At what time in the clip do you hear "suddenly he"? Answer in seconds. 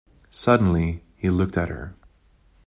0.31-1.29